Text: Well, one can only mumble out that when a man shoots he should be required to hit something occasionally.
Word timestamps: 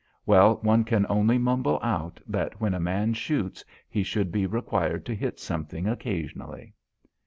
Well, 0.25 0.55
one 0.63 0.83
can 0.83 1.05
only 1.11 1.37
mumble 1.37 1.79
out 1.83 2.19
that 2.27 2.59
when 2.59 2.73
a 2.73 2.79
man 2.79 3.13
shoots 3.13 3.63
he 3.87 4.01
should 4.01 4.31
be 4.31 4.47
required 4.47 5.05
to 5.05 5.13
hit 5.15 5.39
something 5.39 5.85
occasionally. 5.87 6.73